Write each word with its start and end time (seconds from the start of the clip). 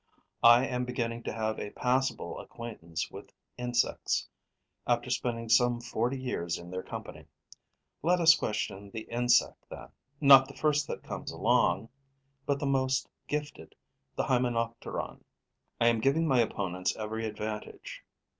I 0.41 0.65
am 0.65 0.83
beginning 0.83 1.21
to 1.25 1.31
have 1.31 1.59
a 1.59 1.69
passable 1.69 2.39
acquaintance 2.39 3.11
with 3.11 3.31
insects, 3.55 4.27
after 4.87 5.11
spending 5.11 5.47
some 5.47 5.79
forty 5.79 6.19
years 6.19 6.57
in 6.57 6.71
their 6.71 6.81
company. 6.81 7.27
Let 8.01 8.19
us 8.19 8.33
question 8.33 8.89
the 8.89 9.01
insect, 9.01 9.63
then: 9.69 9.89
not 10.19 10.47
the 10.47 10.57
first 10.57 10.87
that 10.87 11.03
comes 11.03 11.31
along, 11.31 11.87
but 12.47 12.59
the 12.59 12.65
most 12.65 13.09
gifted, 13.27 13.75
the 14.15 14.23
Hymenopteron. 14.23 15.23
I 15.79 15.85
am 15.87 15.99
giving 16.01 16.27
my 16.27 16.39
opponents 16.39 16.95
every 16.95 17.27
advantage. 17.27 18.03